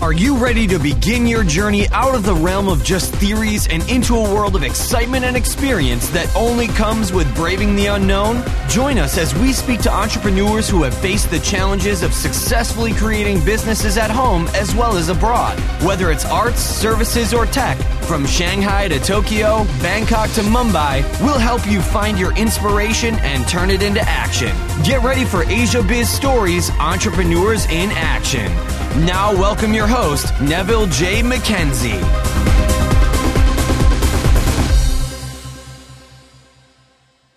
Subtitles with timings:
[0.00, 3.82] Are you ready to begin your journey out of the realm of just theories and
[3.90, 8.44] into a world of excitement and experience that only comes with braving the unknown?
[8.68, 13.44] Join us as we speak to entrepreneurs who have faced the challenges of successfully creating
[13.44, 15.58] businesses at home as well as abroad.
[15.82, 21.68] Whether it's arts, services, or tech, from Shanghai to Tokyo, Bangkok to Mumbai, we'll help
[21.68, 24.54] you find your inspiration and turn it into action.
[24.84, 28.46] Get ready for Asia Biz Stories Entrepreneurs in Action.
[29.04, 31.20] Now, welcome your host, Neville J.
[31.20, 31.98] McKenzie.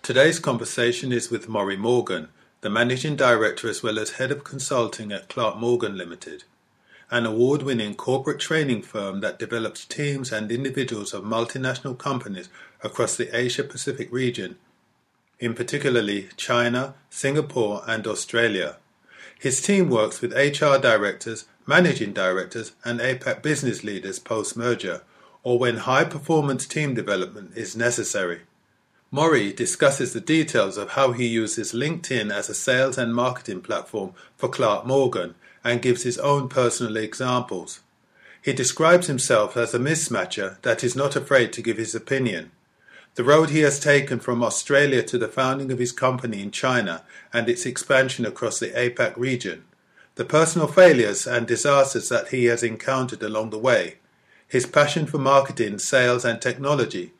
[0.03, 2.29] Today's conversation is with Morry Morgan,
[2.61, 6.43] the Managing Director as well as Head of Consulting at Clark Morgan Limited,
[7.09, 12.49] an award winning corporate training firm that develops teams and individuals of multinational companies
[12.83, 14.57] across the Asia Pacific region,
[15.41, 18.77] in particularly China, Singapore, and Australia.
[19.37, 25.01] His team works with HR directors, managing directors, and APAC business leaders post merger,
[25.43, 28.41] or when high performance team development is necessary.
[29.09, 34.13] Morry discusses the details of how he uses LinkedIn as a sales and marketing platform
[34.37, 37.81] for Clark Morgan and gives his own personal examples.
[38.41, 42.51] He describes himself as a mismatcher that is not afraid to give his opinion.
[43.15, 47.03] The road he has taken from Australia to the founding of his company in China
[47.33, 49.65] and its expansion across the APAC region,
[50.15, 53.97] the personal failures and disasters that he has encountered along the way,
[54.47, 57.11] his passion for marketing, sales, and technology.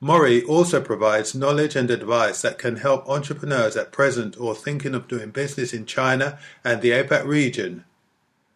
[0.00, 5.08] Morry also provides knowledge and advice that can help entrepreneurs at present or thinking of
[5.08, 7.84] doing business in China and the APAC region.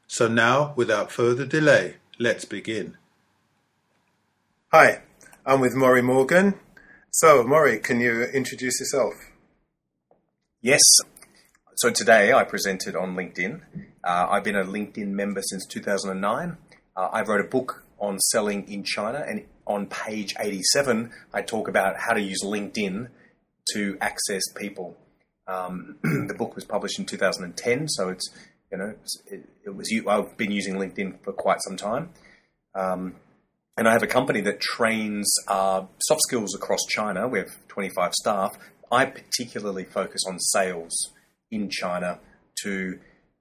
[0.06, 2.96] So now, without further delay, let's begin.
[4.72, 5.02] Hi,
[5.46, 6.54] I'm with Morry Morgan,
[7.10, 9.14] so, Morry, can you introduce yourself?
[10.60, 10.80] Yes.
[11.76, 13.62] So today I presented on LinkedIn.
[14.04, 16.56] Uh, I've been a LinkedIn member since 2009.
[16.96, 21.68] Uh, I wrote a book on selling in China, and on page 87, I talk
[21.68, 23.08] about how to use LinkedIn
[23.74, 24.96] to access people.
[25.46, 28.28] Um, the book was published in 2010, so it's
[28.70, 28.94] you know
[29.26, 32.10] it, it was I've been using LinkedIn for quite some time.
[32.74, 33.16] Um,
[33.78, 37.28] and I have a company that trains uh, soft skills across China.
[37.28, 38.58] We have 25 staff.
[38.90, 41.12] I particularly focus on sales
[41.52, 42.18] in China
[42.64, 42.98] to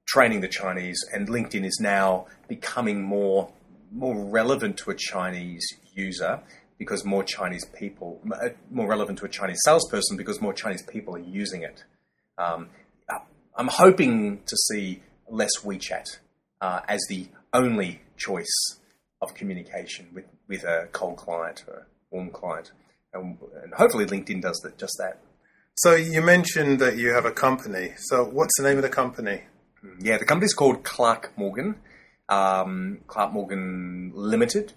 [0.07, 3.51] training the Chinese, and LinkedIn is now becoming more
[3.91, 5.65] more relevant to a Chinese
[5.95, 6.41] user
[6.77, 11.15] because more Chinese people, uh, more relevant to a Chinese salesperson because more Chinese people
[11.15, 11.83] are using it.
[12.37, 12.69] Um,
[13.55, 16.19] I'm hoping to see less WeChat
[16.61, 18.77] uh, as the only choice
[19.21, 22.71] of communication with, with a cold client or a warm client.
[23.13, 25.19] And, and hopefully LinkedIn does that, just that.
[25.75, 27.93] So you mentioned that you have a company.
[27.97, 29.43] So what's the name of the company?
[29.81, 31.75] Hmm, yeah, the company's called Clark Morgan,
[32.29, 34.73] um, Clark Morgan Limited.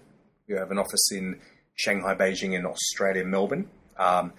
[0.47, 1.39] We have an office in
[1.75, 3.69] Shanghai, Beijing, and Australia, Melbourne.
[3.97, 4.33] Um,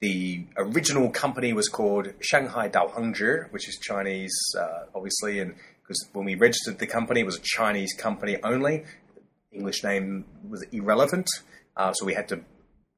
[0.00, 6.24] the original company was called Shanghai Daohangzhi, which is Chinese, uh, obviously, and because when
[6.24, 8.84] we registered the company, it was a Chinese company only.
[9.52, 11.28] English name was irrelevant,
[11.76, 12.40] uh, so we had to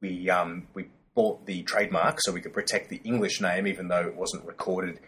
[0.01, 4.07] we um, we bought the trademark so we could protect the English name, even though
[4.07, 5.01] it wasn't recorded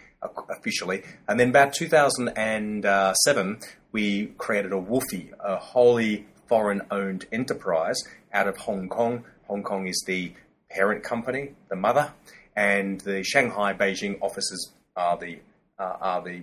[0.48, 1.02] officially.
[1.28, 3.60] And then about 2007,
[3.92, 9.24] we created a WFOE, a wholly foreign-owned enterprise out of Hong Kong.
[9.48, 10.32] Hong Kong is the
[10.70, 12.12] parent company, the mother,
[12.56, 15.38] and the Shanghai, Beijing offices are the
[15.78, 16.42] uh, are the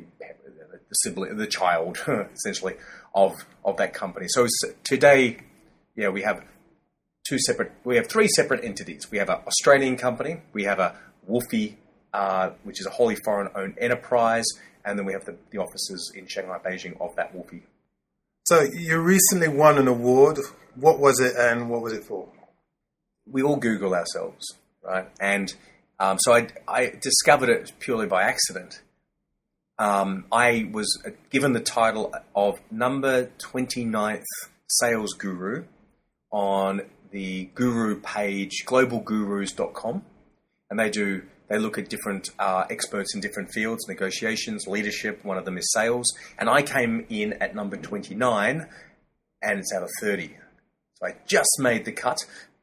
[0.90, 2.00] the sibling, the child,
[2.34, 2.76] essentially
[3.14, 3.34] of
[3.66, 4.28] of that company.
[4.30, 4.47] So
[4.84, 5.38] today,
[5.96, 6.44] yeah, we have
[7.28, 7.72] two separate.
[7.84, 9.09] We have three separate entities.
[9.12, 10.42] We have an Australian company.
[10.53, 10.96] We have a
[11.30, 11.75] WFOE,
[12.14, 14.46] uh, which is a wholly foreign-owned enterprise,
[14.84, 17.62] and then we have the, the offices in Shanghai, Beijing of that WFOE.
[18.46, 20.40] So you recently won an award.
[20.75, 22.28] What was it, and what was it for?
[23.28, 24.46] We all Google ourselves,
[24.84, 25.08] right?
[25.19, 25.53] And
[26.00, 28.81] um, so I, I discovered it purely by accident
[29.79, 34.25] um, I was given the title of number 29th
[34.68, 35.63] sales guru
[36.31, 36.81] on
[37.12, 40.04] the guru page, globalgurus.com.
[40.69, 45.38] And they do, they look at different uh, experts in different fields, negotiations, leadership, one
[45.38, 46.13] of them is sales.
[46.38, 48.68] And I came in at number 29
[49.42, 50.36] and it's out of 30.
[50.95, 52.18] So I just made the cut.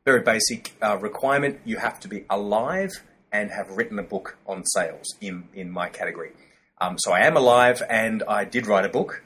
[0.04, 2.90] Very basic uh, requirement you have to be alive
[3.32, 6.32] and have written a book on sales in, in my category.
[6.80, 9.22] Um, so I am alive, and I did write a book.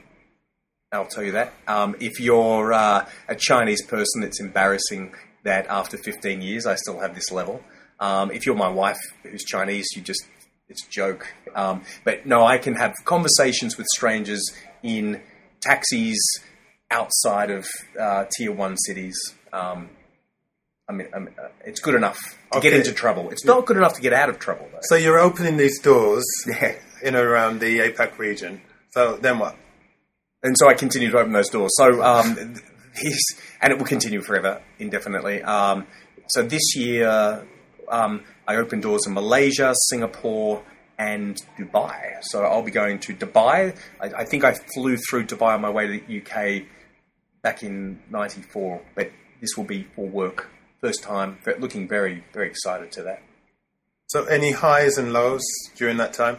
[0.93, 1.52] I'll tell you that.
[1.67, 5.14] Um, if you're uh, a Chinese person, it's embarrassing
[5.44, 7.62] that after 15 years I still have this level.
[8.00, 10.25] Um, if you're my wife who's Chinese, you just
[10.69, 11.26] it's a joke.
[11.55, 14.43] Um, but no, I can have conversations with strangers
[14.82, 15.20] in
[15.61, 16.19] taxis
[16.90, 17.67] outside of
[18.00, 19.19] uh, tier one cities.
[19.52, 19.90] Um,
[20.88, 22.19] I mean, I mean uh, it's good enough
[22.52, 23.29] to get into trouble.
[23.31, 24.79] It's not good enough to get out of trouble, though.
[24.82, 26.76] So you're opening these doors Yeah.
[27.02, 28.62] in around the APAC region.
[28.93, 29.56] So then what?
[30.43, 31.73] And so I continue to open those doors.
[31.76, 32.56] So um,
[33.61, 35.43] and it will continue forever, indefinitely.
[35.43, 35.87] Um,
[36.29, 37.46] so this year,
[37.88, 40.62] um, I opened doors in Malaysia, Singapore,
[40.99, 42.19] and Dubai.
[42.23, 43.76] So I'll be going to Dubai.
[44.00, 46.64] I, I think I flew through Dubai on my way to the UK
[47.43, 50.50] back in '94, but this will be for work.
[50.81, 53.23] First time, looking very, very excited to that.
[54.06, 55.44] So any highs and lows
[55.76, 56.38] during that time?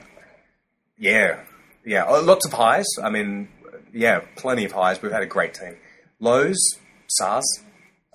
[0.98, 1.42] Yeah,
[1.86, 2.88] yeah, uh, lots of highs.
[3.02, 3.50] I mean,
[3.94, 5.02] yeah, plenty of highs.
[5.02, 5.78] We've had a great team.
[6.20, 6.58] Lows,
[7.08, 7.46] SARS.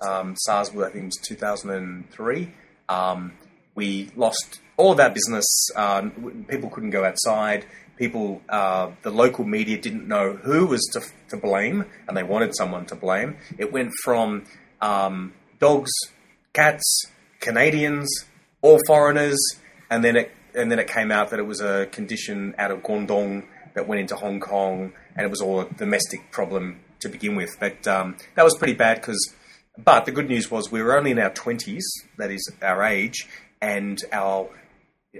[0.05, 2.51] Um, SARS, I think, was 2003.
[2.89, 3.33] Um,
[3.73, 5.45] we lost all of our business.
[5.75, 7.65] Um, people couldn't go outside.
[7.97, 12.55] People, uh, the local media didn't know who was to, to blame, and they wanted
[12.55, 13.37] someone to blame.
[13.57, 14.45] It went from
[14.81, 15.91] um, dogs,
[16.53, 17.05] cats,
[17.39, 18.09] Canadians,
[18.61, 19.37] all foreigners,
[19.89, 22.81] and then it and then it came out that it was a condition out of
[22.81, 23.45] Guangdong
[23.75, 27.57] that went into Hong Kong, and it was all a domestic problem to begin with.
[27.59, 29.33] But um, that was pretty bad because.
[29.77, 31.85] But the good news was we were only in our twenties,
[32.17, 33.27] that is our age,
[33.61, 34.49] and our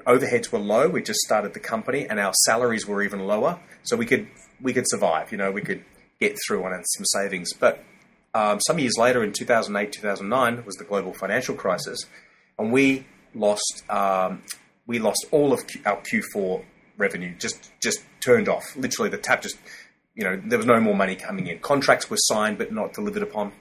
[0.07, 0.87] overheads were low.
[0.87, 4.27] We just started the company, and our salaries were even lower, so we could
[4.61, 5.31] we could survive.
[5.31, 5.83] You know, we could
[6.19, 7.53] get through on some savings.
[7.53, 7.83] But
[8.33, 12.05] um, some years later, in 2008, 2009, was the global financial crisis,
[12.57, 14.43] and we lost um,
[14.87, 16.63] we lost all of Q- our Q4
[16.97, 17.35] revenue.
[17.37, 18.75] Just just turned off.
[18.75, 19.57] Literally, the tap just
[20.13, 21.59] you know there was no more money coming in.
[21.59, 23.51] Contracts were signed but not delivered upon,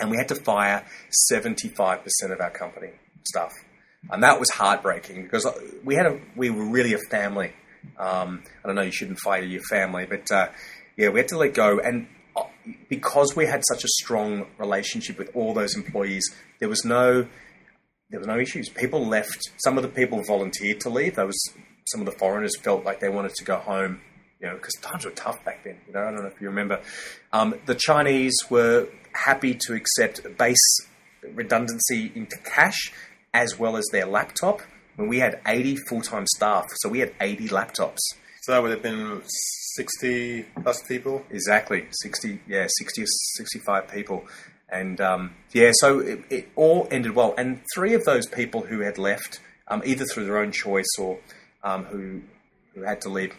[0.00, 0.84] and we had to fire
[1.28, 2.90] 75 percent of our company
[3.24, 3.52] staff,
[4.10, 5.46] and that was heartbreaking because
[5.84, 7.52] we had a we were really a family.
[7.98, 10.48] Um, I don't know you shouldn't fire your family, but uh,
[10.96, 12.06] yeah, we had to let go and
[12.36, 12.44] uh,
[12.88, 16.24] because we had such a strong relationship with all those employees,
[16.60, 17.26] there was no
[18.10, 18.68] there was no issues.
[18.68, 19.50] People left.
[19.64, 21.16] Some of the people volunteered to leave.
[21.16, 21.54] There was
[21.84, 24.00] some of the foreigners felt like they wanted to go home.
[24.40, 25.78] You know, because times were tough back then.
[25.86, 26.80] You know, I don't know if you remember.
[27.32, 30.80] Um, the Chinese were happy to accept base
[31.32, 32.92] redundancy into cash
[33.32, 34.60] as well as their laptop.
[34.96, 37.98] When we had 80 full time staff, so we had 80 laptops.
[38.42, 39.22] So that would have been
[39.74, 41.24] 60 plus people.
[41.30, 44.26] Exactly, sixty, yeah, sixty or sixty-five people,
[44.68, 47.34] and um, yeah, so it, it all ended well.
[47.36, 51.18] And three of those people who had left, um, either through their own choice or
[51.64, 52.22] um, who
[52.74, 53.34] who had to leave,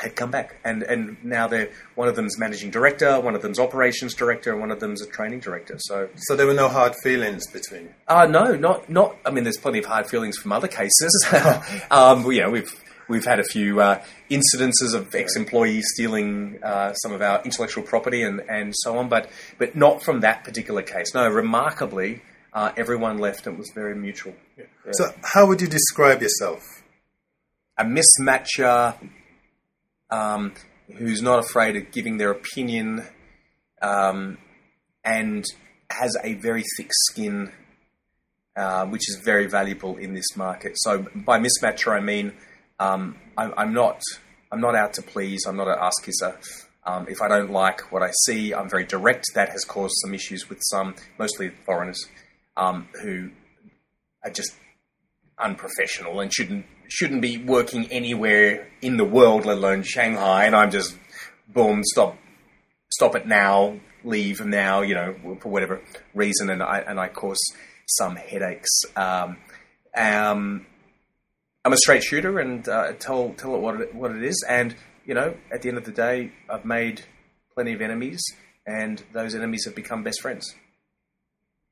[0.00, 3.58] had come back, and and now they're one of them's managing director, one of them's
[3.58, 5.76] operations director, and one of them's a training director.
[5.78, 9.16] So, So there were no hard feelings between uh, no, not not.
[9.26, 11.26] I mean, there's plenty of hard feelings from other cases.
[11.90, 12.72] um, you know, we've
[13.08, 18.22] we've had a few uh, incidences of ex-employees stealing uh, some of our intellectual property
[18.22, 21.14] and, and so on, but but not from that particular case.
[21.14, 22.22] No, remarkably,
[22.52, 23.46] uh, everyone left.
[23.46, 24.34] and It was very mutual.
[24.56, 24.64] Yeah.
[24.92, 26.62] So how would you describe yourself?
[27.78, 28.96] A mismatcher
[30.10, 30.54] um,
[30.96, 33.06] who's not afraid of giving their opinion
[33.80, 34.38] um,
[35.04, 35.44] and
[35.90, 37.52] has a very thick skin.
[38.56, 40.72] Uh, which is very valuable in this market.
[40.78, 42.32] So by mismatcher, I mean
[42.80, 44.00] um, I, I'm not
[44.50, 45.44] I'm not out to please.
[45.46, 46.36] I'm not an ass kisser.
[46.84, 49.26] Um, if I don't like what I see, I'm very direct.
[49.34, 52.04] That has caused some issues with some, mostly foreigners,
[52.56, 53.30] um, who
[54.24, 54.56] are just
[55.40, 60.46] unprofessional and shouldn't shouldn't be working anywhere in the world, let alone Shanghai.
[60.46, 60.96] And I'm just
[61.48, 62.16] boom, stop,
[62.90, 65.82] stop it now, leave now, you know, for whatever
[66.14, 67.40] reason, and I and I cause
[67.86, 68.80] some headaches.
[68.96, 69.38] Um,
[69.96, 70.66] um,
[71.64, 74.74] I'm a straight shooter and uh, tell tell it what it, what it is, and
[75.04, 77.02] you know, at the end of the day, I've made
[77.54, 78.22] plenty of enemies,
[78.66, 80.54] and those enemies have become best friends.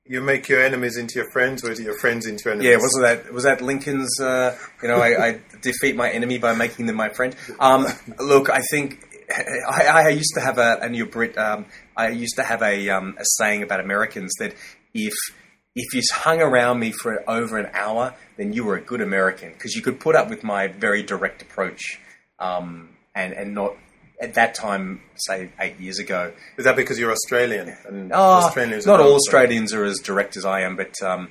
[0.09, 2.71] You make your enemies into your friends, or is it your friends into your enemies?
[2.71, 4.21] Yeah, wasn't that was that Lincoln's?
[4.21, 7.35] Uh, you know, I, I, defeat my enemy by making them my friend.
[7.59, 7.87] Um,
[8.21, 11.37] look, I think I, I, used to have a, a new Brit.
[11.37, 14.55] Um, I used to have a, um, a saying about Americans that
[14.95, 15.15] if
[15.75, 19.53] if you hung around me for over an hour, then you were a good American
[19.53, 22.01] because you could put up with my very direct approach
[22.39, 23.77] um, and and not
[24.21, 26.33] at that time, say eight years ago.
[26.57, 27.77] Is that because you're Australian?
[27.87, 31.31] And oh, Australians not all Australians are as direct as I am, but um,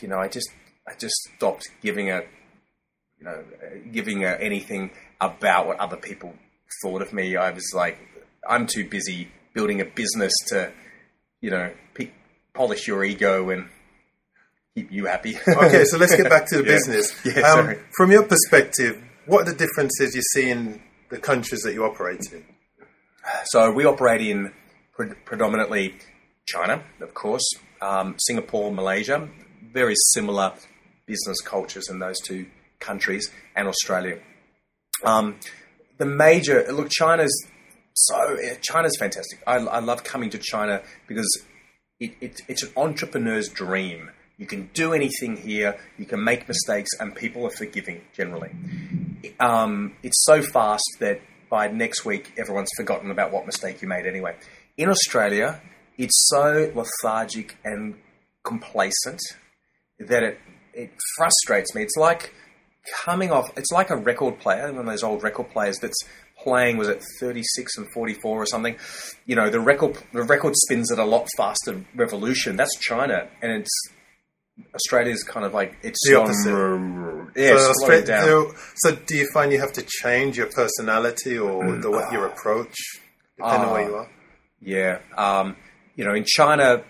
[0.00, 0.50] you know, I just
[0.86, 2.22] I just stopped giving a
[3.18, 3.44] you know
[3.92, 4.90] giving a, anything
[5.20, 6.34] about what other people
[6.82, 7.36] thought of me.
[7.36, 7.98] I was like,
[8.48, 10.72] I'm too busy building a business to
[11.40, 12.10] you know pe-
[12.54, 13.68] polish your ego and
[14.74, 15.36] keep you happy.
[15.48, 16.76] okay, so let's get back to the yeah.
[16.76, 17.20] business.
[17.24, 20.80] Yeah, um, from your perspective, what are the differences you see in
[21.10, 22.44] the countries that you operate in?
[23.46, 24.52] So we operate in
[24.94, 25.94] pre- predominantly
[26.46, 27.44] China, of course,
[27.82, 29.28] um, Singapore, Malaysia,
[29.72, 30.52] very similar
[31.06, 32.46] business cultures in those two
[32.80, 34.18] countries, and Australia.
[35.04, 35.36] Um,
[35.98, 37.34] the major look, China's
[37.94, 39.42] so China's fantastic.
[39.46, 41.44] I, I love coming to China because
[41.98, 44.10] it, it, it's an entrepreneur's dream.
[44.38, 45.78] You can do anything here.
[45.96, 48.50] You can make mistakes, and people are forgiving generally.
[49.40, 54.06] Um, it's so fast that by next week, everyone's forgotten about what mistake you made
[54.06, 54.36] anyway.
[54.76, 55.60] In Australia,
[55.96, 57.94] it's so lethargic and
[58.44, 59.20] complacent
[59.98, 60.38] that it
[60.74, 61.82] it frustrates me.
[61.82, 62.34] It's like
[63.04, 63.50] coming off.
[63.56, 65.98] It's like a record player, one of those old record players that's
[66.38, 68.76] playing was at 36 and 44 or something.
[69.24, 72.56] You know, the record the record spins at a lot faster revolution.
[72.56, 73.70] That's China, and it's
[74.74, 76.50] Australia's kind of like it's the opposite.
[77.36, 81.62] Yeah, so, Austra- so, so, do you find you have to change your personality or
[81.62, 81.82] mm.
[81.82, 82.74] the way your approach
[83.36, 84.10] depending uh, on where you are?
[84.60, 85.56] Yeah, um,
[85.94, 86.82] you know, in China,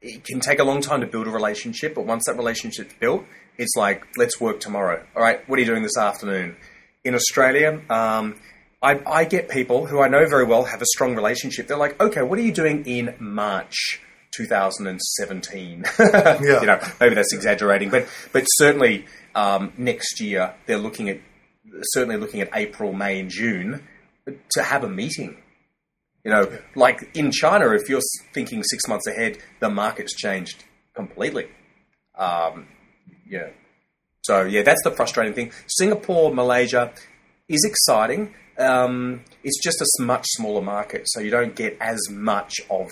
[0.00, 3.24] it can take a long time to build a relationship, but once that relationship's built,
[3.58, 5.04] it's like let's work tomorrow.
[5.14, 6.56] All right, what are you doing this afternoon?
[7.04, 8.36] In Australia, um,
[8.82, 11.68] I, I get people who I know very well have a strong relationship.
[11.68, 14.00] They're like, okay, what are you doing in March?
[14.36, 15.84] 2017.
[15.98, 16.40] yeah.
[16.40, 21.20] You know, maybe that's exaggerating, but but certainly um, next year they're looking at
[21.92, 23.86] certainly looking at April, May, and June
[24.50, 25.36] to have a meeting.
[26.24, 26.58] You know, yeah.
[26.74, 28.00] like in China, if you're
[28.32, 30.64] thinking six months ahead, the market's changed
[30.94, 31.48] completely.
[32.16, 32.68] Um,
[33.28, 33.48] yeah.
[34.22, 35.52] So yeah, that's the frustrating thing.
[35.66, 36.92] Singapore, Malaysia
[37.48, 38.34] is exciting.
[38.56, 42.90] Um, it's just a much smaller market, so you don't get as much of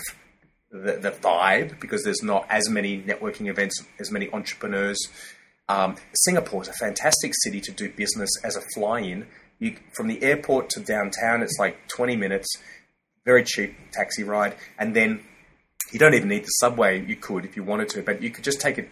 [0.73, 4.97] the, the vibe because there's not as many networking events, as many entrepreneurs.
[5.69, 9.27] Um, Singapore is a fantastic city to do business as a fly-in.
[9.59, 12.47] You, from the airport to downtown, it's like 20 minutes,
[13.23, 15.23] very cheap taxi ride, and then
[15.91, 17.05] you don't even need the subway.
[17.05, 18.83] You could if you wanted to, but you could just take a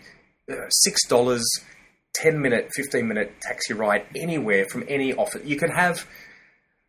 [0.49, 1.43] uh, six dollars,
[2.13, 5.41] ten minute, fifteen minute taxi ride anywhere from any office.
[5.43, 6.07] You could have,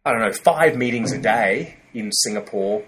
[0.05, 2.85] I don't know, five meetings a day in Singapore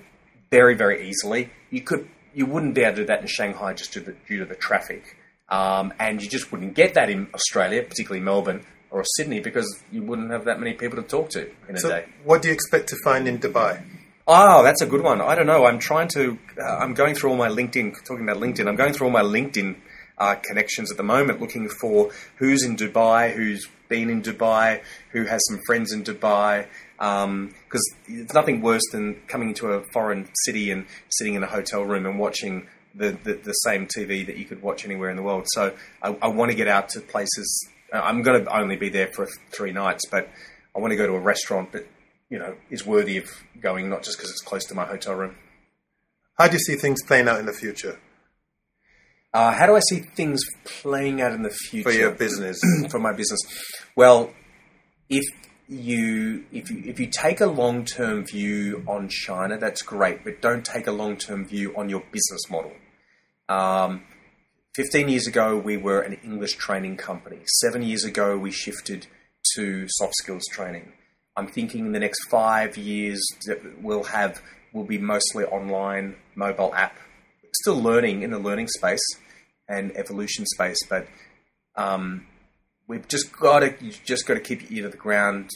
[0.57, 1.51] very, very easily.
[1.71, 2.03] You could,
[2.39, 4.49] you wouldn't be able to do that in Shanghai just due to the, due to
[4.53, 5.03] the traffic,
[5.49, 10.03] um, and you just wouldn't get that in Australia, particularly Melbourne or Sydney, because you
[10.09, 12.05] wouldn't have that many people to talk to in a so day.
[12.23, 13.83] What do you expect to find in Dubai?
[14.27, 15.21] Oh, that's a good one.
[15.21, 15.67] I don't know.
[15.67, 16.39] I'm trying to.
[16.59, 17.87] Uh, I'm going through all my LinkedIn.
[18.09, 19.77] Talking about LinkedIn, I'm going through all my LinkedIn
[20.19, 25.25] uh, connections at the moment, looking for who's in Dubai, who's been in Dubai, who
[25.25, 26.67] has some friends in Dubai,
[26.97, 27.55] because um,
[28.07, 32.07] it's nothing worse than coming into a foreign city and sitting in a hotel room
[32.07, 35.45] and watching the, the, the same TV that you could watch anywhere in the world.
[35.49, 37.69] So I, I want to get out to places.
[37.93, 40.31] Uh, I'm going to only be there for three nights, but
[40.75, 41.87] I want to go to a restaurant that
[42.31, 43.29] you know is worthy of
[43.61, 45.37] going, not just because it's close to my hotel room.
[46.39, 47.99] How do you see things playing out in the future?
[49.35, 52.61] Uh, how do I see things playing out in the future for your business?
[52.91, 53.41] for my business,
[53.97, 54.33] well,
[55.11, 55.25] if
[55.69, 60.41] you if you if you take a long term view on China, that's great, but
[60.41, 62.73] don't take a long term view on your business model.
[63.49, 64.05] Um,
[64.77, 67.39] Fifteen years ago, we were an English training company.
[67.61, 69.07] Seven years ago, we shifted
[69.55, 70.93] to soft skills training.
[71.37, 76.75] I'm thinking in the next five years that we'll have will be mostly online mobile
[76.75, 76.97] app.
[77.63, 79.01] Still learning in the learning space
[79.69, 81.07] and evolution space, but
[81.77, 82.27] um,
[82.87, 85.51] we've just got to just got to keep your ear to the ground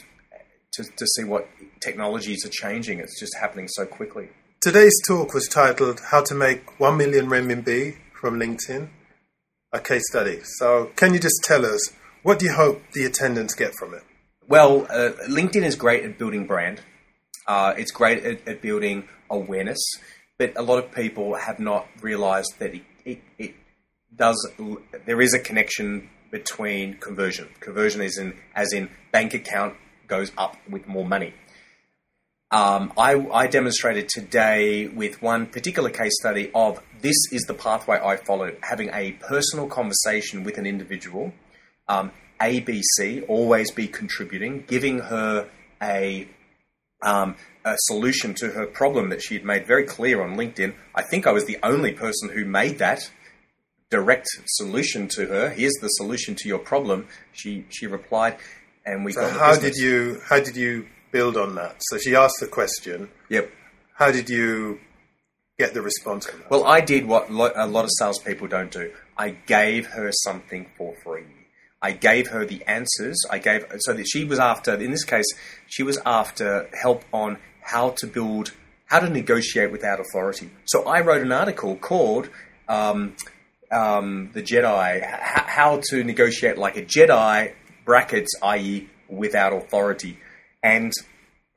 [0.72, 1.48] to, to see what
[1.80, 2.98] technologies are changing.
[2.98, 4.28] It's just happening so quickly.
[4.60, 8.88] Today's talk was titled "How to Make One Million Renminbi from LinkedIn,"
[9.72, 10.40] a case study.
[10.58, 14.02] So, can you just tell us what do you hope the attendants get from it?
[14.48, 16.80] Well, uh, LinkedIn is great at building brand.
[17.46, 19.78] Uh, it's great at, at, building awareness,
[20.38, 23.54] but a lot of people have not realised that it, it, it,
[24.14, 24.50] does.
[25.06, 27.48] There is a connection between conversion.
[27.60, 29.74] Conversion is in as in bank account
[30.06, 31.34] goes up with more money.
[32.50, 38.00] Um, I, I, demonstrated today with one particular case study of this is the pathway
[38.02, 41.34] I followed, having a personal conversation with an individual
[41.88, 42.10] um,
[42.40, 45.48] ABC, always be contributing, giving her
[45.82, 46.26] a,
[47.02, 50.74] um, a solution to her problem that she had made very clear on LinkedIn.
[50.94, 53.10] I think I was the only person who made that
[53.90, 55.50] direct solution to her.
[55.50, 57.06] Here's the solution to your problem.
[57.32, 58.36] She she replied,
[58.84, 59.12] and we.
[59.12, 61.76] So how did you how did you build on that?
[61.90, 63.08] So she asked the question.
[63.28, 63.50] Yep.
[63.94, 64.78] How did you
[65.58, 66.28] get the response?
[66.48, 68.92] Well, I did what a lot of salespeople don't do.
[69.16, 71.24] I gave her something for free.
[71.80, 73.16] I gave her the answers.
[73.30, 74.74] I gave so that she was after.
[74.74, 75.26] In this case,
[75.66, 78.52] she was after help on how to build,
[78.86, 80.50] how to negotiate without authority.
[80.64, 82.30] So I wrote an article called
[82.68, 83.14] um,
[83.72, 90.18] um, "The Jedi: How to Negotiate Like a Jedi." Brackets, i.e., without authority,
[90.62, 90.92] and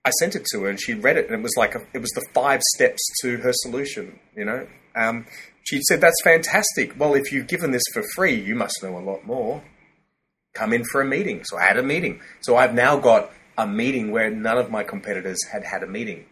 [0.05, 1.99] I sent it to her, and she read it, and it was like a, it
[1.99, 4.17] was the five steps to her solution.
[4.33, 5.25] You know, um,
[5.63, 6.97] she said, "That's fantastic.
[6.97, 9.61] Well, if you've given this for free, you must know a lot more."
[10.53, 11.43] come in for a meeting.
[11.45, 12.21] So I had a meeting.
[12.41, 16.25] So I've now got a meeting where none of my competitors had had a meeting.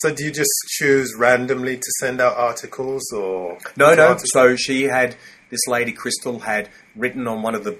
[0.00, 4.08] So do you just choose randomly to send out articles or No, no.
[4.08, 4.30] Articles?
[4.32, 5.14] So she had
[5.50, 7.78] this lady Crystal had written on one of the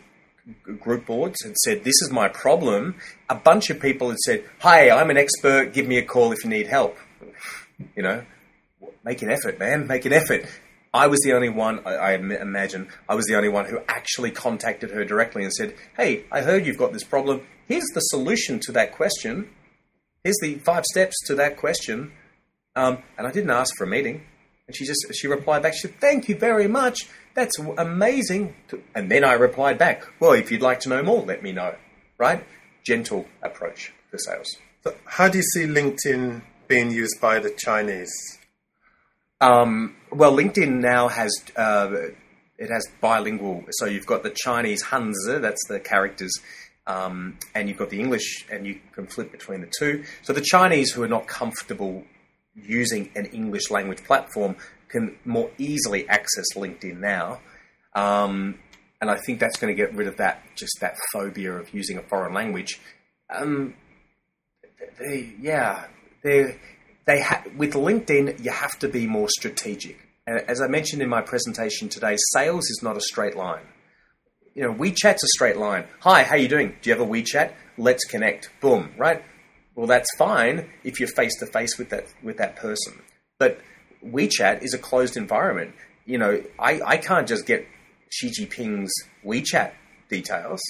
[0.80, 2.96] group boards and said, "This is my problem."
[3.30, 5.72] A bunch of people had said, hey I'm an expert.
[5.72, 6.98] Give me a call if you need help."
[7.96, 8.24] You know,
[9.02, 9.86] make an effort, man.
[9.86, 10.44] Make an effort.
[10.92, 14.32] I was the only one, I, I, imagine, I was the only one who actually
[14.32, 17.42] contacted her directly and said, Hey, I heard you've got this problem.
[17.68, 19.48] Here's the solution to that question.
[20.24, 22.12] Here's the five steps to that question.
[22.76, 24.22] Um, and I didn't ask for a meeting.
[24.66, 27.08] And she just, she replied back, she said, Thank you very much.
[27.34, 28.54] That's amazing.
[28.94, 31.74] And then I replied back, Well, if you'd like to know more, let me know.
[32.18, 32.44] Right?
[32.84, 34.48] Gentle approach to sales.
[34.84, 38.12] So how do you see LinkedIn being used by the Chinese?
[39.40, 41.88] Um, well, LinkedIn now has uh,
[42.58, 43.64] it has bilingual.
[43.70, 46.32] So you've got the Chinese Hanzi, that's the characters,
[46.86, 50.04] um, and you've got the English, and you can flip between the two.
[50.22, 52.04] So the Chinese who are not comfortable
[52.54, 54.56] using an English language platform
[54.88, 57.40] can more easily access LinkedIn now.
[57.94, 58.58] Um,
[59.00, 61.96] and I think that's going to get rid of that just that phobia of using
[61.96, 62.80] a foreign language.
[63.30, 63.74] Um,
[64.98, 65.86] they, yeah,
[66.22, 66.58] they
[67.06, 69.98] they ha- with LinkedIn, you have to be more strategic.
[70.26, 73.64] As I mentioned in my presentation today, sales is not a straight line.
[74.60, 75.86] You know, WeChat's a straight line.
[76.00, 76.76] Hi, how you doing?
[76.82, 77.54] Do you have a WeChat?
[77.78, 78.50] Let's connect.
[78.60, 79.24] Boom, right?
[79.74, 83.00] Well, that's fine if you're face to face with that with that person.
[83.38, 83.58] But
[84.04, 85.74] WeChat is a closed environment.
[86.04, 87.66] You know, I, I can't just get
[88.10, 88.92] Xi Jinping's
[89.24, 89.72] WeChat
[90.10, 90.60] details,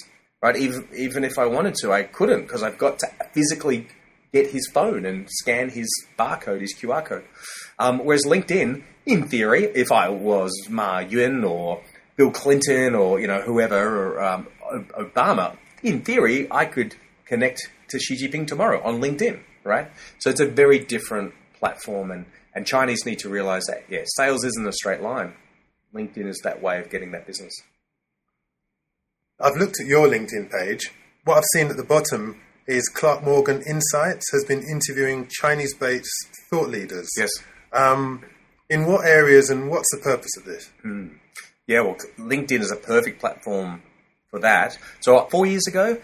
[0.41, 0.55] right?
[0.55, 3.89] Even even if I wanted to, I couldn't because I've got to physically
[4.31, 7.25] get his phone and scan his barcode, his QR code.
[7.77, 11.81] Um, whereas LinkedIn, in theory, if I was Ma Yun or
[12.15, 14.47] Bill Clinton or you know whoever or um,
[14.97, 16.95] Obama, in theory, I could
[17.25, 19.89] connect to Xi Jinping tomorrow on LinkedIn, right?
[20.19, 24.43] So it's a very different platform, and and Chinese need to realize that yeah, sales
[24.43, 25.33] isn't a straight line.
[25.93, 27.53] LinkedIn is that way of getting that business.
[29.39, 30.91] I've looked at your LinkedIn page.
[31.25, 36.09] What I've seen at the bottom is Clark Morgan Insights has been interviewing Chinese based
[36.49, 37.09] thought leaders.
[37.17, 37.29] Yes.
[37.73, 38.23] Um,
[38.69, 40.69] in what areas and what's the purpose of this?
[40.85, 41.17] Mm.
[41.71, 43.81] Yeah, well, LinkedIn is a perfect platform
[44.29, 44.77] for that.
[44.99, 46.01] So, uh, four years ago,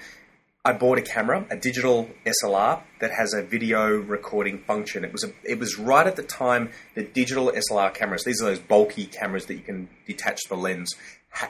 [0.63, 5.03] I bought a camera, a digital SLR that has a video recording function.
[5.03, 8.23] It was a, it was right at the time the digital SLR cameras.
[8.23, 10.95] These are those bulky cameras that you can detach the lens.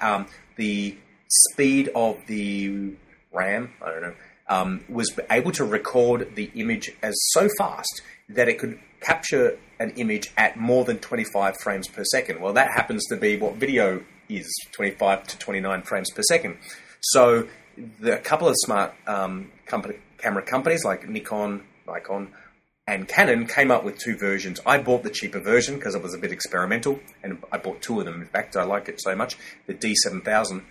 [0.02, 0.26] Um,
[0.56, 2.96] the speed of the
[3.32, 4.16] RAM, I don't know,
[4.50, 9.92] um, was able to record the image as so fast that it could capture an
[9.92, 12.42] image at more than 25 frames per second.
[12.42, 16.58] Well, that happens to be what video is 25 to 29 frames per second.
[17.02, 17.48] So
[18.00, 22.34] the, a couple of smart um, company, camera companies like Nikon, Nikon,
[22.88, 24.62] and Canon came up with two versions.
[24.66, 28.00] I bought the cheaper version because it was a bit experimental, and I bought two
[28.00, 28.22] of them.
[28.22, 29.38] In fact, I like it so much,
[29.68, 30.64] the D7000.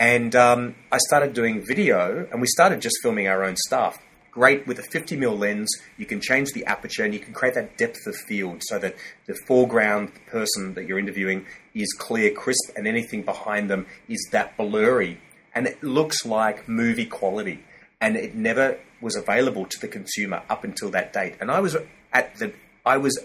[0.00, 3.98] And um, I started doing video, and we started just filming our own stuff.
[4.30, 7.76] Great with a 50mm lens, you can change the aperture and you can create that
[7.76, 8.94] depth of field so that
[9.26, 14.56] the foreground person that you're interviewing is clear, crisp, and anything behind them is that
[14.56, 15.20] blurry.
[15.52, 17.64] And it looks like movie quality.
[18.00, 21.34] And it never was available to the consumer up until that date.
[21.40, 21.76] And I was
[22.12, 22.52] at the,
[22.86, 23.18] I was,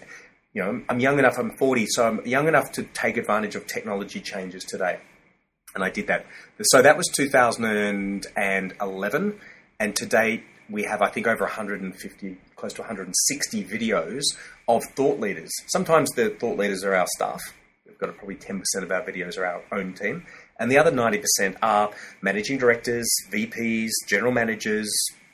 [0.53, 3.67] you know, I'm young enough, I'm 40, so I'm young enough to take advantage of
[3.67, 4.99] technology changes today.
[5.75, 6.25] And I did that.
[6.63, 9.39] So that was 2011.
[9.77, 14.23] And today we have, I think, over 150, close to 160 videos
[14.67, 15.51] of thought leaders.
[15.67, 17.41] Sometimes the thought leaders are our staff.
[17.85, 20.25] We've got probably 10% of our videos are our own team.
[20.59, 24.91] And the other 90% are managing directors, VPs, general managers,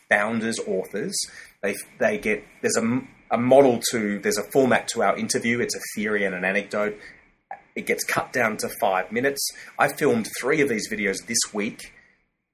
[0.10, 1.16] founders, authors.
[1.62, 5.60] They, they get, there's a, a model to, there's a format to our interview.
[5.60, 7.00] It's a theory and an anecdote.
[7.76, 9.48] It gets cut down to five minutes.
[9.80, 11.94] I filmed three of these videos this week.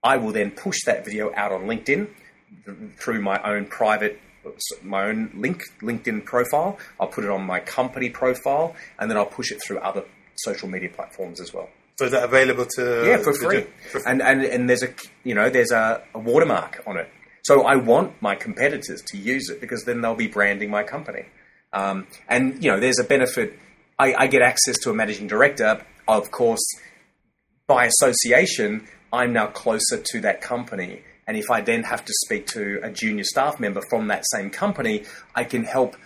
[0.03, 2.09] I will then push that video out on LinkedIn
[2.97, 4.19] through my own private
[4.81, 6.77] my own link LinkedIn profile.
[6.99, 10.05] I'll put it on my company profile, and then I'll push it through other
[10.35, 11.69] social media platforms as well.
[11.97, 13.05] So is that available to?
[13.07, 13.65] Yeah, for free.
[13.91, 17.09] For and and and there's a you know there's a, a watermark on it.
[17.43, 21.25] So I want my competitors to use it because then they'll be branding my company.
[21.73, 23.57] Um, and you know there's a benefit.
[23.99, 25.83] I, I get access to a managing director.
[26.07, 26.63] Of course,
[27.65, 32.47] by association, I'm now closer to that company and if I then have to speak
[32.47, 35.03] to a junior staff member from that same company,
[35.35, 35.97] I can help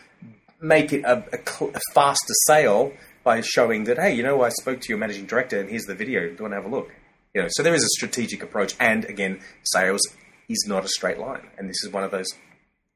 [0.59, 4.81] make it a, a, a faster sale by showing that, hey, you know, I spoke
[4.81, 6.21] to your managing director and here's the video.
[6.21, 6.89] Do you want to have a look?
[7.35, 8.75] You know, so there is a strategic approach.
[8.79, 10.01] And again, sales
[10.49, 11.47] is not a straight line.
[11.57, 12.27] And this is one of those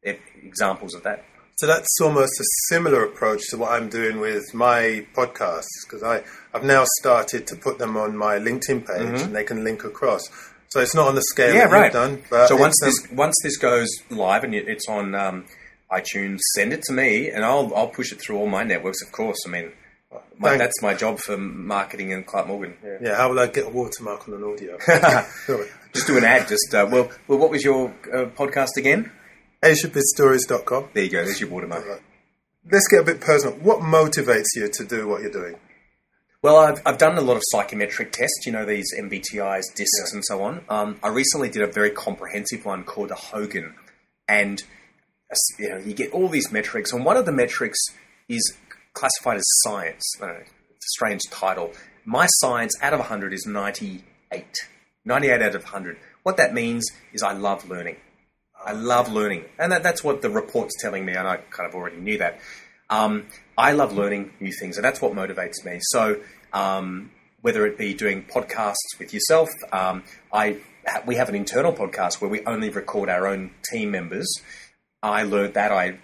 [0.04, 1.24] examples of that.
[1.58, 6.24] So that's almost a similar approach to what I'm doing with my podcasts because I
[6.54, 9.26] I've now started to put them on my LinkedIn page mm-hmm.
[9.28, 10.30] and they can link across.
[10.76, 11.90] So it's not on the scale yeah, right.
[11.90, 12.22] done.
[12.30, 15.46] so once this um, once this goes live and it's on um,
[15.90, 19.02] iTunes, send it to me and I'll I'll push it through all my networks.
[19.02, 19.72] Of course, I mean.
[20.38, 22.76] My, that's my job for marketing in Clark Morgan.
[22.84, 22.98] Yeah.
[23.02, 23.16] yeah.
[23.16, 24.78] how will I get a watermark on an audio?
[25.94, 26.48] just do an ad.
[26.50, 29.12] Just uh, well, well, what was your uh, podcast again?
[29.64, 30.90] AsiaBizStories.com.
[30.94, 31.24] There you go.
[31.24, 31.86] There's your watermark.
[31.86, 32.02] Right.
[32.70, 33.58] Let's get a bit personal.
[33.60, 35.56] What motivates you to do what you're doing?
[36.46, 40.14] Well, I've, I've done a lot of psychometric tests, you know, these MBTIs, DISCs, yeah.
[40.14, 40.64] and so on.
[40.70, 43.74] Um, I recently did a very comprehensive one called a Hogan.
[44.28, 44.62] And,
[45.58, 47.80] you know, you get all these metrics, and one of the metrics
[48.30, 48.56] is
[48.94, 50.04] classified as science.
[50.22, 50.44] A
[50.82, 51.72] strange title.
[52.06, 54.46] My science out of 100 is 98.
[55.04, 55.98] 98 out of 100.
[56.22, 57.96] What that means is I love learning.
[58.64, 59.46] I love learning.
[59.58, 62.40] And that, that's what the report's telling me, and I kind of already knew that.
[62.90, 63.26] Um,
[63.58, 65.80] I love learning new things, and that's what motivates me.
[65.82, 66.22] So
[66.56, 69.50] um, whether it be doing podcasts with yourself.
[69.72, 70.58] Um, I
[71.06, 74.28] we have an internal podcast where we only record our own team members.
[75.04, 76.00] I learned that I,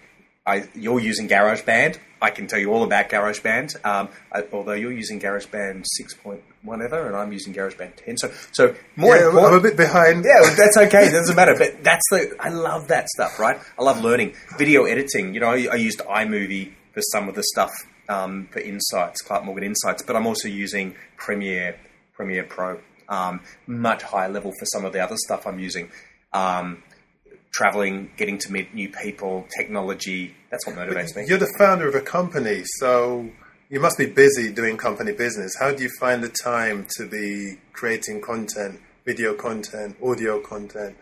[0.46, 1.98] I you're using GarageBand.
[2.20, 3.84] I can tell you all about GarageBand.
[3.84, 8.16] Um, I, although you're using GarageBand six point whatever, and I'm using GarageBand ten.
[8.18, 9.16] So, so more.
[9.16, 10.24] Yeah, I'm a bit behind.
[10.24, 11.06] Yeah, that's okay.
[11.06, 11.56] It doesn't matter.
[11.56, 12.36] But that's the.
[12.38, 13.40] I love that stuff.
[13.40, 13.58] Right.
[13.78, 15.34] I love learning video editing.
[15.34, 17.72] You know, I, I used iMovie for some of the stuff
[18.08, 21.78] um, for Insights, Clark Morgan Insights, but I'm also using Premiere,
[22.14, 25.90] Premiere Pro, um, much higher level for some of the other stuff I'm using.
[26.32, 26.82] Um,
[27.52, 31.24] traveling, getting to meet new people, technology, that's what motivates me.
[31.28, 33.28] You're the founder of a company, so
[33.68, 35.54] you must be busy doing company business.
[35.58, 40.96] How do you find the time to be creating content, video content, audio content?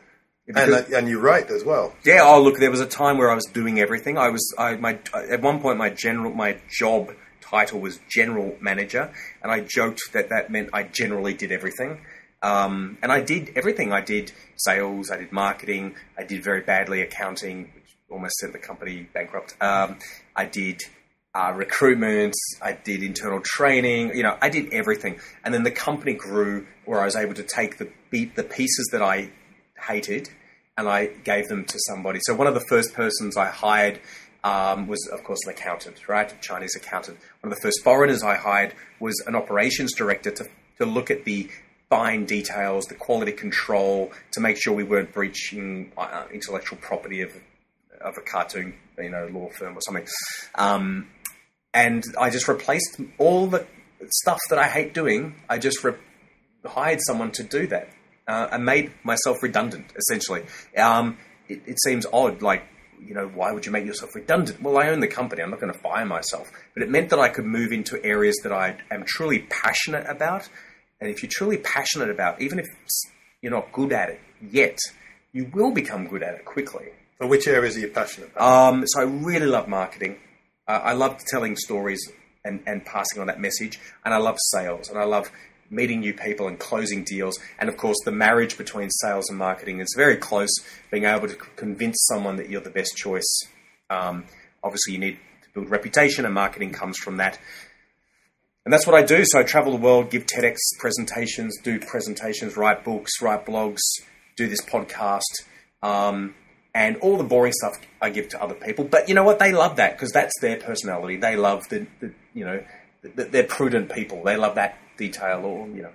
[0.57, 1.95] And, uh, and you write as well.
[2.05, 2.21] Yeah.
[2.23, 4.19] Oh, look, there was a time where I was doing everything.
[4.19, 9.13] I was, I, my, at one point, my general, my job title was general manager,
[9.43, 12.01] and I joked that that meant I generally did everything.
[12.43, 13.93] Um, and I did everything.
[13.93, 18.59] I did sales, I did marketing, I did very badly accounting, which almost sent the
[18.59, 19.57] company bankrupt.
[19.61, 19.99] Um,
[20.35, 20.81] I did
[21.35, 24.17] uh, recruitment, I did internal training.
[24.17, 25.21] You know, I did everything.
[25.45, 28.89] And then the company grew where I was able to take the beat the pieces
[28.93, 29.31] that I
[29.79, 30.31] hated
[30.81, 32.21] and I gave them to somebody.
[32.23, 34.01] So one of the first persons I hired
[34.43, 36.33] um, was, of course, an accountant, right?
[36.33, 37.19] A Chinese accountant.
[37.43, 41.25] One of the first foreigners I hired was an operations director to, to look at
[41.25, 41.51] the
[41.90, 47.31] fine details, the quality control, to make sure we weren't breaching uh, intellectual property of,
[48.01, 50.07] of a cartoon, you know, law firm or something.
[50.55, 51.09] Um,
[51.75, 53.66] and I just replaced all the
[54.23, 55.35] stuff that I hate doing.
[55.49, 55.95] I just re-
[56.64, 57.90] hired someone to do that.
[58.31, 59.93] Uh, and made myself redundant.
[59.97, 60.45] Essentially,
[60.77, 62.64] um, it, it seems odd, like
[63.03, 64.62] you know, why would you make yourself redundant?
[64.62, 65.43] Well, I own the company.
[65.43, 66.51] I'm not going to fire myself.
[66.75, 70.49] But it meant that I could move into areas that I am truly passionate about.
[71.01, 72.66] And if you're truly passionate about, even if
[73.40, 74.79] you're not good at it yet,
[75.33, 76.88] you will become good at it quickly.
[77.19, 78.73] So, which areas are you passionate about?
[78.75, 80.19] Um, so, I really love marketing.
[80.69, 82.01] Uh, I love telling stories
[82.45, 83.81] and, and passing on that message.
[84.05, 84.88] And I love sales.
[84.88, 85.31] And I love
[85.70, 87.38] meeting new people and closing deals.
[87.59, 90.50] And of course, the marriage between sales and marketing is very close.
[90.90, 93.42] Being able to convince someone that you're the best choice.
[93.88, 94.24] Um,
[94.62, 97.38] obviously, you need to build reputation, and marketing comes from that.
[98.64, 99.24] And that's what I do.
[99.24, 103.80] So I travel the world, give TEDx presentations, do presentations, write books, write blogs,
[104.37, 105.22] do this podcast,
[105.83, 106.35] um,
[106.74, 108.85] and all the boring stuff I give to other people.
[108.85, 109.38] But you know what?
[109.38, 111.16] They love that because that's their personality.
[111.16, 112.62] They love the, the you know,
[113.02, 114.22] the, they're prudent people.
[114.24, 115.93] They love that detail or, you know.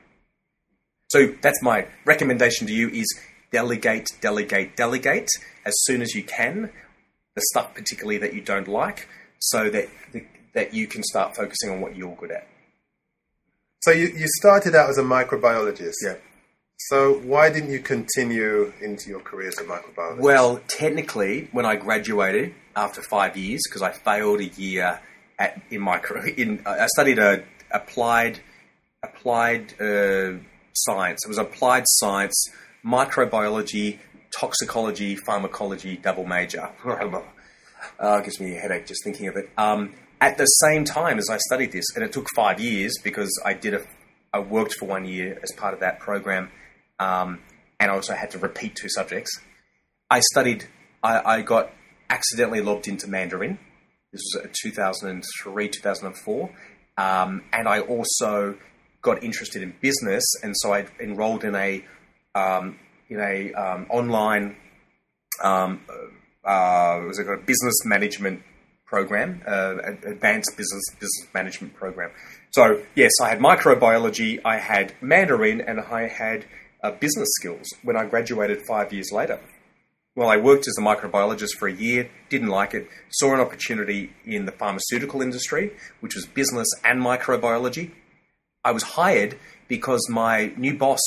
[1.09, 3.07] So that's my recommendation to you is
[3.51, 5.29] delegate, delegate, delegate
[5.65, 6.71] as soon as you can,
[7.35, 9.07] the stuff particularly that you don't like,
[9.39, 9.87] so that
[10.55, 12.47] that you can start focusing on what you're good at.
[13.81, 15.93] So you, you started out as a microbiologist.
[16.01, 16.15] Yeah.
[16.89, 20.19] So why didn't you continue into your career as a microbiologist?
[20.19, 24.99] Well, technically, when I graduated after five years, because I failed a year
[25.37, 28.39] at in micro, in I studied a applied
[29.25, 30.37] applied uh,
[30.73, 31.25] science.
[31.25, 32.47] It was applied science,
[32.85, 33.97] microbiology,
[34.39, 36.69] toxicology, pharmacology, double major.
[37.99, 39.49] uh, gives me a headache just thinking of it.
[39.57, 43.31] Um, at the same time as I studied this, and it took five years because
[43.43, 43.81] I did a,
[44.31, 46.51] I worked for one year as part of that program,
[46.99, 47.41] um,
[47.79, 49.41] and I also had to repeat two subjects.
[50.11, 50.65] I studied.
[51.01, 51.71] I, I got
[52.11, 53.57] accidentally logged into Mandarin.
[54.13, 56.49] This was 2003, 2004,
[56.97, 58.55] um, and I also
[59.05, 61.85] got interested in business, and so I enrolled in a
[62.33, 64.57] um, in a um, online
[65.43, 65.81] um,
[66.43, 68.41] uh, was it a business management
[68.85, 69.75] program, uh,
[70.15, 72.11] advanced business business management program.
[72.51, 76.45] So yes, I had microbiology, I had Mandarin, and I had
[76.83, 79.39] uh, business skills when I graduated five years later.
[80.15, 84.13] Well, I worked as a microbiologist for a year, didn't like it, saw an opportunity
[84.25, 87.91] in the pharmaceutical industry, which was business and microbiology,
[88.65, 90.99] I was hired because my new boss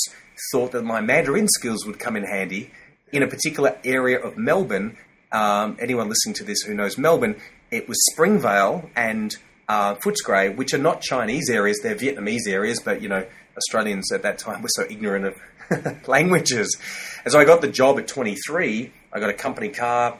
[0.51, 2.71] thought that my Mandarin skills would come in handy
[3.11, 4.97] in a particular area of Melbourne.
[5.31, 7.35] Um, anyone listening to this who knows Melbourne,
[7.69, 9.35] it was Springvale and
[9.67, 13.25] uh, Footscray, which are not Chinese areas, they're Vietnamese areas, but you know,
[13.57, 16.77] Australians at that time were so ignorant of languages.
[17.25, 18.91] And so I got the job at 23.
[19.11, 20.17] I got a company car,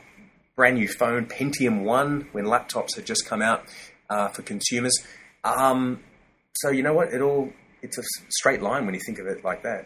[0.58, 3.64] brand new phone, Pentium 1, when laptops had just come out
[4.10, 4.94] uh, for consumers.
[5.44, 6.02] Um,
[6.62, 7.14] so you know what?
[7.14, 9.86] It all it's a straight line when you think of it like that.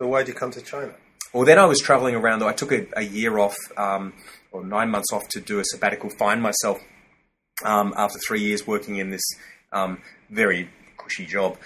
[0.00, 0.94] So why did you come to China?
[1.32, 2.38] Well, then I was traveling around.
[2.38, 4.12] Though I took a, a year off, um,
[4.52, 6.78] or nine months off, to do a sabbatical, find myself
[7.64, 9.24] um, after three years working in this
[9.72, 9.98] um,
[10.30, 11.58] very cushy job.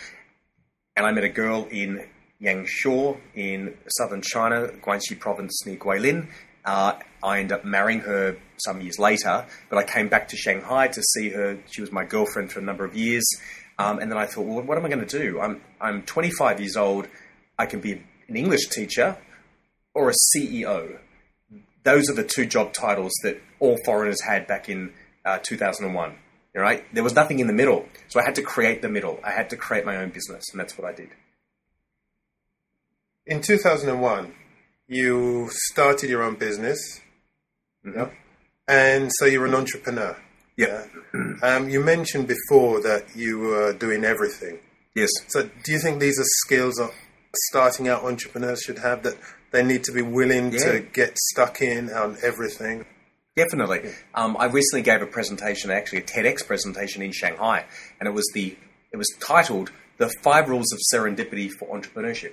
[0.97, 2.07] And I met a girl in
[2.43, 6.29] Yangshuo in southern China, Guangxi province near Guilin.
[6.65, 10.89] Uh, I ended up marrying her some years later, but I came back to Shanghai
[10.89, 11.59] to see her.
[11.71, 13.25] She was my girlfriend for a number of years.
[13.79, 15.41] Um, and then I thought, well, what am I going to do?
[15.41, 17.07] I'm, I'm 25 years old.
[17.59, 19.17] I can be an English teacher
[19.95, 20.99] or a CEO.
[21.85, 24.93] Those are the two job titles that all foreigners had back in
[25.25, 26.17] uh, 2001.
[26.55, 26.85] Right?
[26.93, 27.87] There was nothing in the middle.
[28.09, 29.21] So I had to create the middle.
[29.23, 31.11] I had to create my own business, and that's what I did.
[33.27, 34.35] In 2001,
[34.89, 37.01] you started your own business.
[37.87, 38.13] Mm-hmm.
[38.67, 40.17] And so you're an entrepreneur.
[40.59, 40.85] Yeah.
[41.43, 44.59] Um, you mentioned before that you were doing everything.
[44.95, 45.09] Yes.
[45.29, 46.91] So do you think these are skills that
[47.51, 49.17] starting out entrepreneurs should have that
[49.53, 50.59] they need to be willing Yeah.
[50.73, 52.85] to get stuck in on everything?
[53.37, 53.91] Definitely.
[54.15, 57.65] Um, I recently gave a presentation, actually a TEDx presentation in Shanghai,
[58.01, 58.57] and it was the
[58.93, 62.33] it was titled "The Five Rules of Serendipity for Entrepreneurship."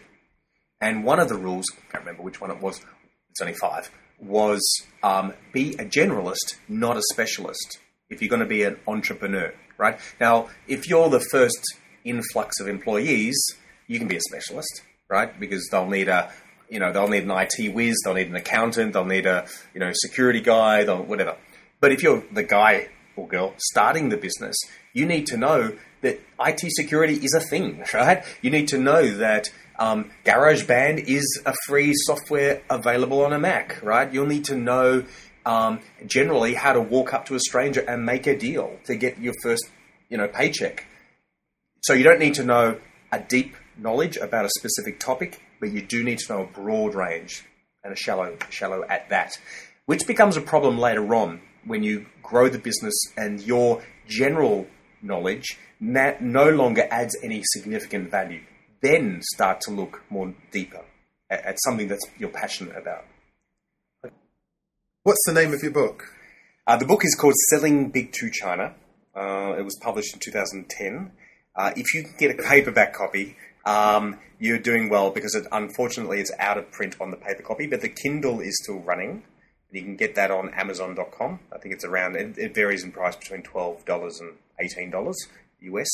[0.81, 2.81] And one of the rules, I can't remember which one it was.
[3.29, 3.89] It's only five.
[4.19, 4.61] Was
[5.03, 7.79] um, be a generalist, not a specialist.
[8.09, 12.67] If you're going to be an entrepreneur, right now, if you're the first influx of
[12.67, 13.35] employees,
[13.87, 15.37] you can be a specialist, right?
[15.39, 16.31] Because they'll need a
[16.69, 19.79] you know, they'll need an IT whiz, they'll need an accountant, they'll need a, you
[19.79, 21.35] know, security guy, they'll whatever.
[21.79, 24.55] But if you're the guy or girl starting the business,
[24.93, 28.23] you need to know that IT security is a thing, right?
[28.41, 33.81] You need to know that um, GarageBand is a free software available on a Mac,
[33.83, 34.11] right?
[34.11, 35.03] You'll need to know
[35.45, 39.19] um, generally how to walk up to a stranger and make a deal to get
[39.19, 39.69] your first,
[40.09, 40.85] you know, paycheck.
[41.83, 42.79] So you don't need to know
[43.11, 45.41] a deep knowledge about a specific topic.
[45.59, 47.45] but you do need to know a broad range
[47.83, 49.39] and a shallow, shallow at that,
[49.85, 54.67] which becomes a problem later on when you grow the business and your general
[55.01, 58.41] knowledge that no longer adds any significant value.
[58.81, 60.83] Then start to look more deeper
[61.29, 63.05] at, at something that you're passionate about.
[65.05, 66.15] What's the name of your book?
[66.65, 68.73] Uh, the book is called Selling Big to China.
[69.15, 71.11] Uh, it was published in 2010.
[71.55, 73.37] Uh, if you can get a paperback copy,
[73.67, 77.67] um, you're doing well because it, unfortunately it's out of print on the paper copy,
[77.67, 79.21] but the Kindle is still running.
[79.71, 81.39] You can get that on Amazon.com.
[81.53, 82.15] I think it's around.
[82.15, 85.27] It, it varies in price between twelve dollars and eighteen dollars
[85.61, 85.89] US.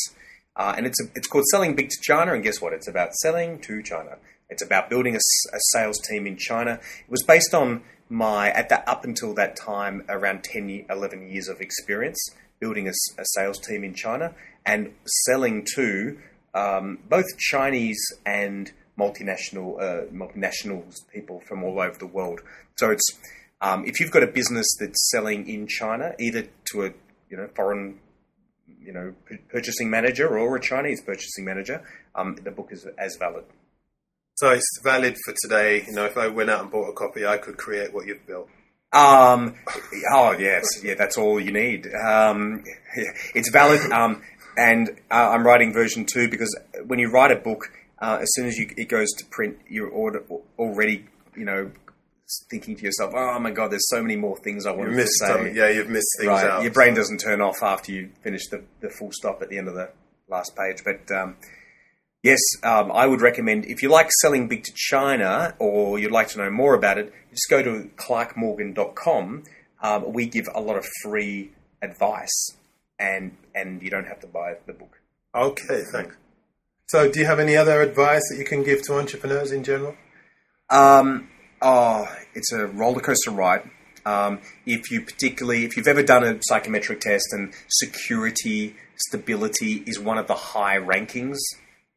[0.56, 2.34] Uh, and it's a, it's called Selling Big to China.
[2.34, 2.72] And guess what?
[2.72, 4.20] It's about selling to China.
[4.52, 5.20] It's about building a,
[5.54, 6.74] a sales team in China.
[6.74, 11.48] It was based on my at that up until that time around 10 11 years
[11.48, 12.20] of experience
[12.60, 14.36] building a, a sales team in China
[14.66, 14.94] and
[15.26, 16.18] selling to
[16.54, 22.42] um, both Chinese and multinational uh, multinationals people from all over the world.
[22.78, 23.10] So it's
[23.62, 26.92] um, if you've got a business that's selling in China, either to a
[27.30, 28.00] you know foreign
[28.80, 29.14] you know
[29.50, 31.82] purchasing manager or a Chinese purchasing manager,
[32.16, 33.46] um, the book is as valid.
[34.42, 35.86] So it's valid for today.
[35.86, 38.26] You know, if I went out and bought a copy, I could create what you've
[38.26, 38.50] built.
[38.92, 39.54] Um,
[40.12, 41.88] oh yes, yeah, that's all you need.
[41.94, 42.64] Um,
[43.36, 44.24] it's valid, um,
[44.58, 48.48] and uh, I'm writing version two because when you write a book, uh, as soon
[48.48, 51.06] as you, it goes to print, you're already,
[51.38, 51.70] you know,
[52.50, 55.28] thinking to yourself, "Oh my god, there's so many more things I want to say."
[55.28, 56.50] Some, yeah, you've missed things right.
[56.50, 56.64] out.
[56.64, 59.68] Your brain doesn't turn off after you finish the, the full stop at the end
[59.68, 59.92] of the
[60.30, 61.16] last page, but.
[61.16, 61.36] Um,
[62.24, 66.30] yes, um, I would recommend if you like selling big to China or you'd like
[66.30, 69.44] to know more about it, just go to clarkmorgan.com.
[69.84, 72.52] Um, we give a lot of free advice
[73.00, 75.02] and and you don't have to buy the book.
[75.34, 76.16] Okay, thanks.
[76.88, 79.96] So, do you have any other advice that you can give to entrepreneurs in general?
[80.70, 81.30] Um,
[81.62, 83.70] oh, it's a roller coaster ride.
[84.06, 90.00] Um, if you particularly, if you've ever done a psychometric test and security, stability is
[90.00, 91.38] one of the high rankings,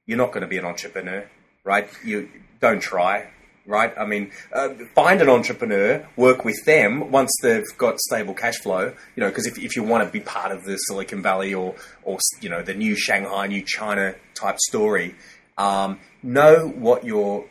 [0.06, 1.28] you're not going to be an entrepreneur,
[1.64, 1.88] right?
[2.04, 2.28] You
[2.60, 3.28] don't try,
[3.66, 3.92] right?
[3.98, 8.94] I mean, uh, find an entrepreneur, work with them once they've got stable cash flow,
[9.16, 11.74] you know, because if, if you want to be part of the Silicon Valley or,
[12.02, 15.14] or you know, the new Shanghai, new China type story,
[15.56, 17.46] um, know what you're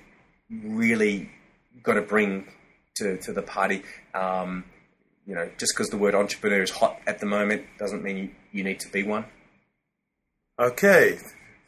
[0.50, 1.30] really
[1.82, 2.48] got to bring
[2.96, 3.84] to, to the party.
[4.14, 4.66] Um,
[5.26, 8.30] you know, just because the word entrepreneur is hot at the moment doesn't mean you,
[8.52, 9.26] you need to be one.
[10.60, 11.18] Okay.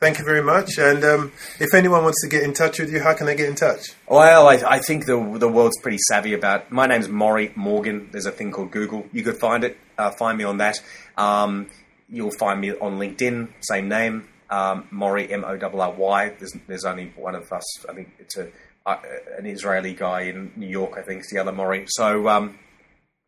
[0.01, 0.77] Thank you very much.
[0.77, 3.47] And um, if anyone wants to get in touch with you, how can they get
[3.47, 3.93] in touch?
[4.10, 6.69] Well, I, I, think the the world's pretty savvy about.
[6.69, 8.10] My name's Morry Morgan.
[8.12, 9.08] There's a thing called Google.
[9.13, 9.77] You could find it.
[9.97, 10.81] Uh, find me on that.
[11.17, 11.69] Um,
[12.10, 13.53] you'll find me on LinkedIn.
[13.62, 16.29] Same name, um, Morry M O R R Y.
[16.39, 17.63] There's there's only one of us.
[17.88, 18.49] I think it's a
[18.86, 18.97] uh,
[19.38, 20.97] an Israeli guy in New York.
[20.97, 21.86] I think it's the other Morry.
[21.88, 22.27] So.
[22.27, 22.60] Um,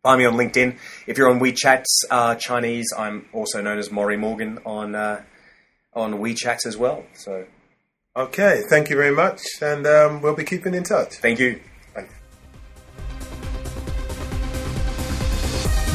[0.04, 0.78] find me on LinkedIn.
[1.06, 5.24] If you're on WeChat uh, Chinese, I'm also known as Morry Morgan on uh,
[5.98, 7.04] on WeChat as well.
[7.14, 7.46] So,
[8.16, 11.16] okay, thank you very much, and um, we'll be keeping in touch.
[11.16, 11.60] Thank you.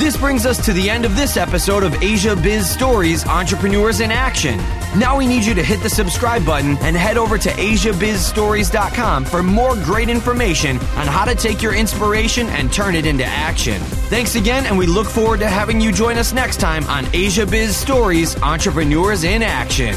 [0.02, 4.10] This brings us to the end of this episode of Asia Biz Stories Entrepreneurs in
[4.10, 4.58] Action.
[4.98, 9.44] Now we need you to hit the subscribe button and head over to AsiaBizStories.com for
[9.44, 13.80] more great information on how to take your inspiration and turn it into action.
[14.10, 17.46] Thanks again, and we look forward to having you join us next time on Asia
[17.46, 19.94] Biz Stories Entrepreneurs in Action.